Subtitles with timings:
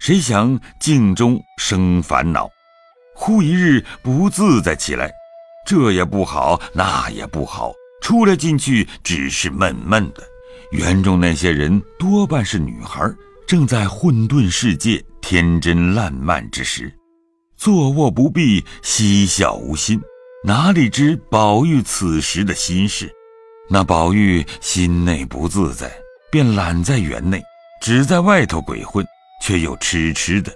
[0.00, 2.48] 谁想镜中生烦恼，
[3.14, 5.12] 忽一日不自在起来，
[5.66, 10.22] 这也不好，那也不好，出来进去只是闷闷的。
[10.72, 12.98] 园中那些人多半是女孩，
[13.46, 16.90] 正在混沌世界天真烂漫之时，
[17.58, 20.00] 坐卧不避，嬉笑无心，
[20.42, 23.12] 哪里知宝玉此时的心事？
[23.68, 25.92] 那宝玉心内不自在，
[26.30, 27.42] 便懒在园内，
[27.82, 29.06] 只在外头鬼混，
[29.40, 30.52] 却又痴痴的。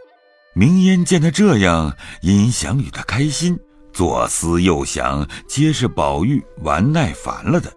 [0.54, 3.58] 明烟见他这样，因想与他开心，
[3.92, 7.72] 左思右想，皆是宝玉玩耐烦了的，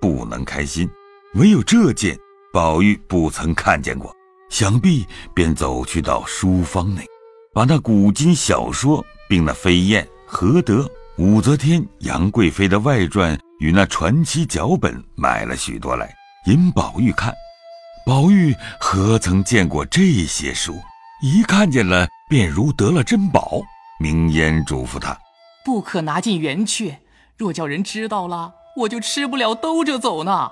[0.00, 0.88] 不能开心。
[1.34, 2.16] 唯有这件，
[2.52, 4.14] 宝玉不曾看见过，
[4.48, 5.04] 想必
[5.34, 7.04] 便走去到书房内，
[7.52, 16.12] 把那古今小说，并那飞燕、何德、武则天、杨贵妃的外传与那传奇脚本买了许多来，
[16.46, 17.34] 引宝玉看。
[18.04, 20.80] 宝玉何曾见过这些书？
[21.22, 23.60] 一看见了，便如得了珍宝。
[23.98, 25.16] 明烟嘱咐他，
[25.64, 26.96] 不可拿进园去，
[27.36, 30.50] 若叫人知道了，我就吃不了兜着走呢。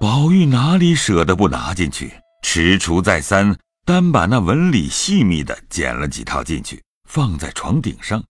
[0.00, 2.12] 宝玉哪里舍得不拿进去？
[2.42, 8.22] 踟蹰再三，单把那纹理细密的捡了几套进去，放在床顶上，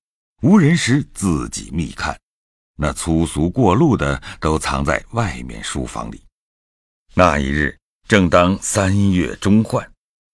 [0.43, 2.15] 无人时自己密看。
[2.77, 6.23] 那粗俗过路的都藏在外面书房里。
[7.15, 7.75] 那一日
[8.09, 9.91] 正当三月中换，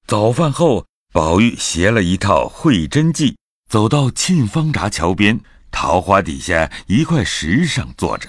[0.07, 3.33] 早饭后，宝玉携了一套《会真记》，
[3.69, 5.39] 走到沁芳闸桥边，
[5.71, 8.29] 桃花底下一块石上坐着。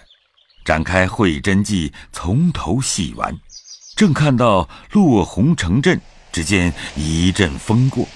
[0.64, 3.36] 展开《会真记》，从头细玩，
[3.96, 6.00] 正看到落红成阵，
[6.32, 8.08] 只见一阵风过，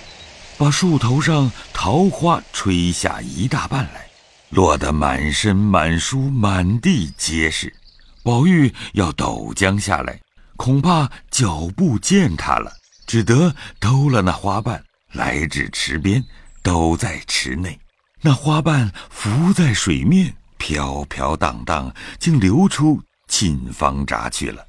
[0.57, 4.07] 把树头上桃花吹下一大半来，
[4.49, 7.73] 落得满身满书满地皆是。
[8.21, 10.19] 宝玉要抖将下来，
[10.55, 12.71] 恐怕脚步践踏了，
[13.05, 16.23] 只得兜了那花瓣，来至池边，
[16.61, 17.79] 都在池内，
[18.21, 20.35] 那花瓣浮在水面。
[20.57, 24.65] 飘飘荡荡，竟流出沁芳闸去了。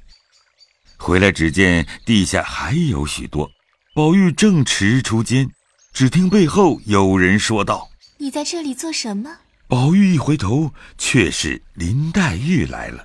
[0.97, 3.49] 回来只见地下还有许多。
[3.93, 5.49] 宝玉正踟蹰间，
[5.93, 9.37] 只听背后有人说道：“你在这里做什么？”
[9.69, 13.01] 宝玉一回头，却是林黛玉来了，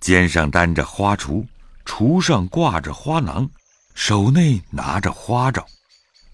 [0.00, 1.46] 肩上担着花锄，
[1.88, 3.48] 锄上挂着花囊，
[3.94, 5.66] 手内拿着花罩。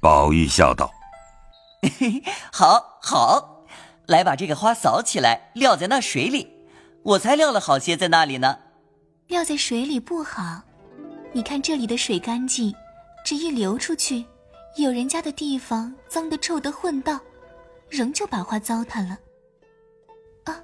[0.00, 0.90] 宝玉笑道
[2.52, 3.64] ：“好 好。”
[4.06, 6.52] 来把这个花扫起来，撂在那水里。
[7.04, 8.58] 我才撂了好些在那里呢。
[9.28, 10.60] 撂在水里不好，
[11.32, 12.74] 你看这里的水干净，
[13.24, 14.26] 只一流出去，
[14.76, 17.18] 有人家的地方脏的臭的混道，
[17.88, 19.16] 仍旧把花糟蹋了。
[20.44, 20.60] 啊，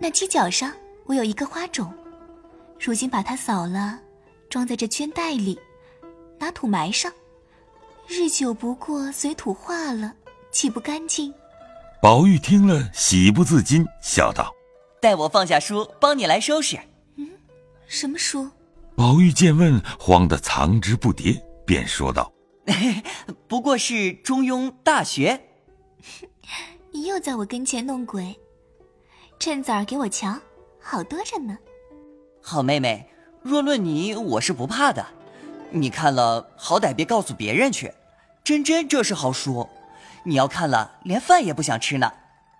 [0.00, 0.70] 那犄角上
[1.06, 1.90] 我有一个花种，
[2.78, 3.98] 如今把它扫了，
[4.52, 5.58] 装在这绢袋里，
[6.38, 7.10] 拿土埋上，
[8.06, 10.14] 日久不过随土化了，
[10.50, 11.32] 岂不干净？
[12.02, 14.54] 宝玉听了，喜不自禁，笑道
[15.00, 16.78] ：“待我放下书，帮你来收拾。
[17.16, 17.30] ”“嗯，
[17.86, 18.46] 什么书？”
[18.94, 22.30] 宝玉见问，慌得藏之不迭，便说道：
[23.48, 25.40] “不过是《中庸》《大学》。
[26.92, 28.38] ”“你又在我跟前弄鬼，
[29.38, 30.38] 趁早给我瞧，
[30.78, 31.56] 好多着呢。
[32.44, 33.08] ”“好妹妹，
[33.42, 35.04] 若论你，我是不怕的。
[35.70, 37.92] 你看了，好歹别告诉别人去。
[38.44, 39.68] 真真，这是好书。”
[40.24, 42.12] 你要看了，连饭也不想吃呢。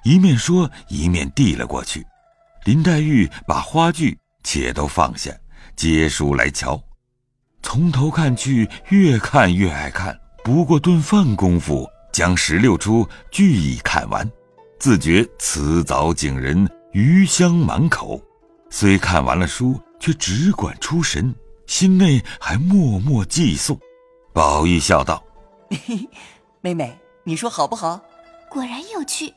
[0.03, 2.05] 一面说，一面递了过去。
[2.65, 5.31] 林黛玉把花具且都放下，
[5.77, 6.83] 接书来瞧。
[7.63, 10.19] 从头看去，越看越爱看。
[10.43, 14.29] 不过顿饭功夫，将十六出俱已看完，
[14.81, 18.21] 自觉词藻景人，余香满口。
[18.71, 21.33] 虽看完了书，却只管出神，
[21.69, 23.79] 心内还默默计诵。
[24.33, 25.23] 宝玉笑道
[26.61, 28.03] ：“妹妹。”你说好不好？
[28.51, 29.33] 果然有趣。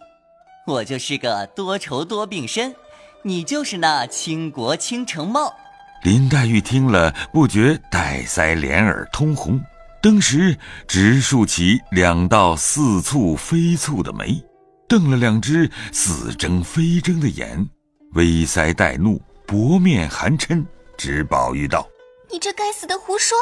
[0.65, 2.73] 我就是个多愁多病身，
[3.21, 5.53] 你就是那倾国倾城貌。
[6.01, 9.61] 林黛玉听了，不觉带腮脸耳通红，
[10.01, 14.43] 登时直竖起两道似蹙非蹙的眉，
[14.89, 17.69] 瞪了两只似睁非睁的眼，
[18.13, 20.65] 微腮带怒，薄面寒嗔，
[20.97, 21.87] 指宝玉道
[22.31, 23.37] ：“你这该死的胡说！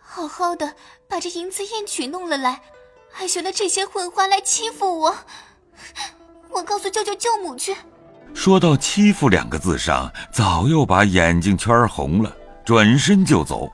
[0.00, 0.74] 好好的
[1.08, 2.60] 把这淫词艳曲弄了来。”
[3.10, 5.16] 还学了这些混话来欺负我，
[6.50, 7.74] 我告诉舅舅舅母去。
[8.34, 13.68] 说到“欺负”两个字上，早又把眼睛圈红了，转身就走。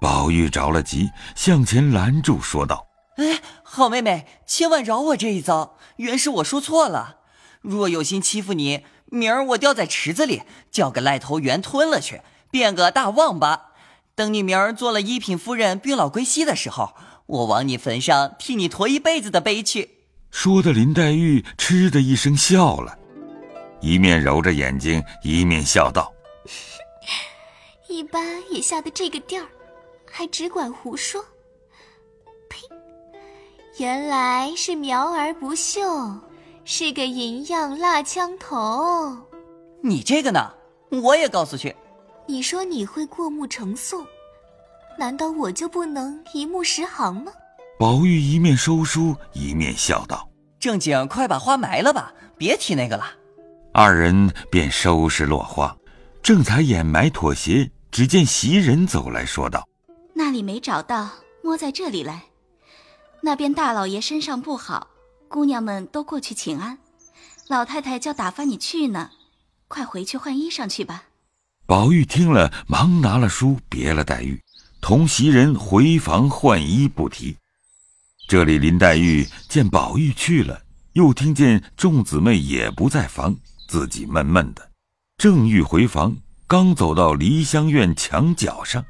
[0.00, 2.86] 宝玉着了急，向前拦住，说道
[3.18, 7.18] ：“哎，好妹妹，千万饶我这一遭，原是我说错了。
[7.60, 13.72] 若有心欺负你，明儿我掉在池子里，叫个癞头猿吞了去，变个大旺巴。
[14.14, 16.94] 等你明儿做了一品夫人，病老归西的时候。”
[17.30, 19.88] 我往你坟上替你驮一辈子的碑去。
[20.32, 22.98] 说的林黛玉嗤的一声笑了，
[23.80, 26.12] 一面揉着眼睛，一面笑道
[27.86, 28.20] ：“一般
[28.50, 29.46] 也下的这个地儿，
[30.10, 31.24] 还只管胡说。
[32.48, 32.66] 呸！
[33.78, 35.80] 原来是苗而不秀，
[36.72, 39.16] 是个银样蜡枪头。
[39.82, 40.54] 你这个呢，
[41.02, 41.74] 我也告诉去。
[42.28, 44.06] 你说你会过目成诵，
[44.96, 47.32] 难道我就不能一目十行吗？”
[47.76, 50.28] 宝玉一面收书，一面笑道
[50.60, 53.04] ：“正经，快把花埋了吧，别提那个了。”
[53.74, 55.76] 二人便收拾落花，
[56.22, 59.66] 正才掩埋妥协，只见袭人走来说道
[60.14, 61.08] ：“那里没找到，
[61.42, 62.22] 摸在这里来。
[63.22, 64.86] 那边大老爷身上不好，
[65.30, 66.76] 姑娘们都过去请安。
[67.46, 69.10] 老太太叫打发你去呢，
[69.68, 71.04] 快回去换衣裳去吧。”
[71.66, 74.42] 宝玉听了，忙拿了书，别了黛玉，
[74.80, 77.36] 同袭人回房换衣，不提。
[78.28, 80.62] 这里林黛玉见宝玉去了，
[80.94, 83.36] 又听见众姊妹也不在房，
[83.68, 84.68] 自己闷闷的，
[85.16, 86.16] 正欲回房，
[86.48, 88.84] 刚走到梨香院墙角上，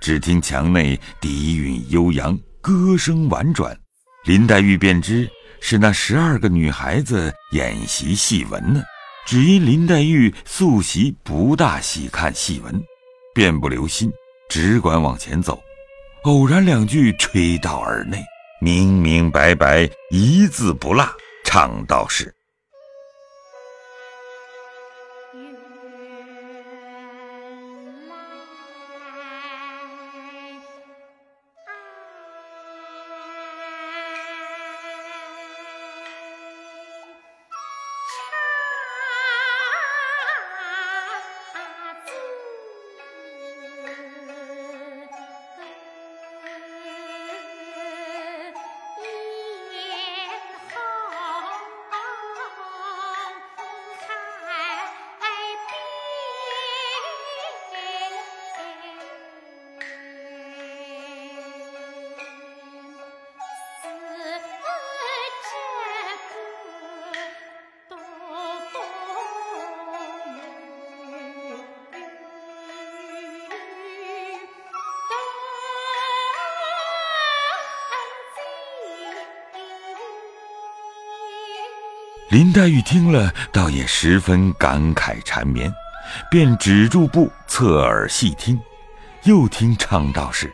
[0.00, 3.78] 只听墙内笛韵悠扬，歌声婉转，
[4.24, 5.30] 林黛玉便知
[5.66, 8.82] 是那十二个女孩子演习戏文呢。
[9.24, 12.78] 只因林黛玉素习不大喜看戏文，
[13.34, 14.12] 便不留心，
[14.50, 15.58] 只管往前走，
[16.24, 18.22] 偶然两句吹到耳内。
[18.60, 21.08] 明明白白，一字不落，
[21.46, 22.30] 唱道是。
[82.34, 85.72] 林黛玉听了，倒也十分感慨缠绵，
[86.28, 88.60] 便止住步，侧耳细听，
[89.22, 90.52] 又听唱道是。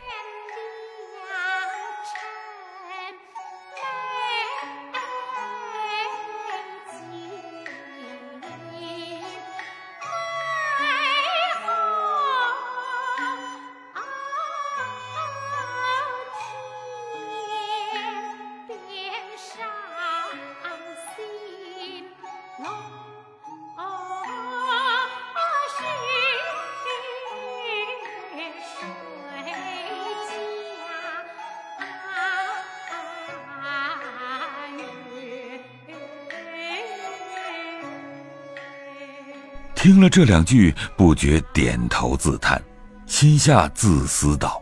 [39.81, 42.61] 听了这两句，不觉点头自叹，
[43.07, 44.61] 心下自私道：“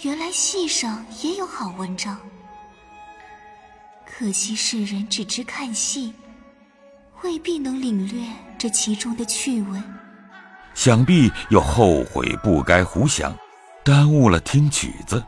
[0.00, 2.18] 原来戏上也有好文章，
[4.06, 6.14] 可惜世人只知看戏，
[7.22, 9.78] 未必能领略这其中的趣味。
[10.72, 13.36] 想必又后悔不该胡想，
[13.84, 15.22] 耽误了听曲子。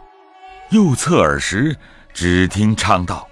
[0.71, 1.77] 又侧耳时，
[2.15, 3.29] 只听唱道。”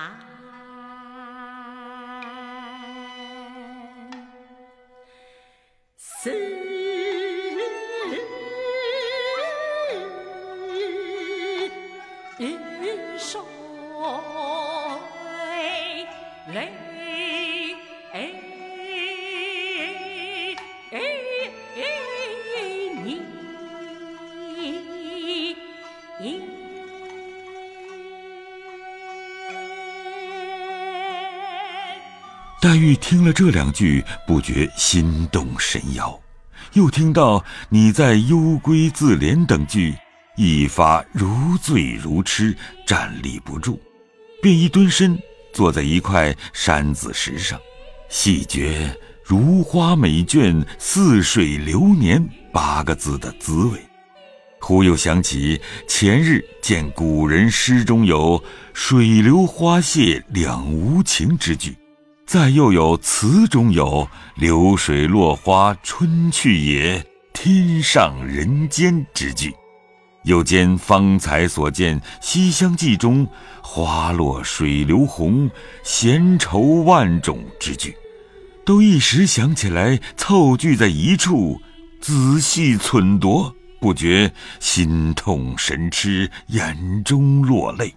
[0.00, 0.10] aa
[32.60, 36.20] 黛玉听了这两句，不觉心动神摇，
[36.74, 39.94] 又听到“你在幽闺自怜”等句，
[40.36, 42.54] 一发如醉如痴，
[42.86, 43.80] 站立不住，
[44.42, 45.18] 便一蹲身，
[45.54, 47.58] 坐在一块山子石上，
[48.10, 53.80] 细觉“如花美眷，似水流年”八个字的滋味。
[54.60, 61.74] 忽又想起前日见古人诗中有“水流花谢两无情”之句，
[62.32, 64.08] 再又有词中有
[64.38, 69.52] “流水落花春去也，天上人间”之句，
[70.22, 73.26] 又兼方才所见《西厢记》中
[73.60, 75.50] “花落水流红，
[75.82, 77.96] 闲愁万种”之句，
[78.64, 81.60] 都一时想起来，凑聚在一处，
[82.00, 83.52] 仔细忖度。
[83.80, 87.92] 不觉心痛神痴，眼中落泪。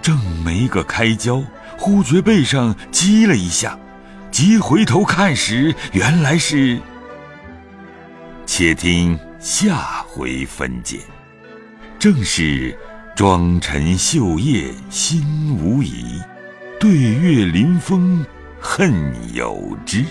[0.00, 1.42] 正没个开交，
[1.80, 3.78] 忽觉背上击了一下，
[4.30, 6.78] 急回头看时，原来是。
[8.44, 10.98] 且听下回分解。
[11.98, 12.76] 正是
[13.16, 16.20] 妆成绣叶心无疑，
[16.78, 18.26] 对月临风
[18.60, 20.04] 恨有之。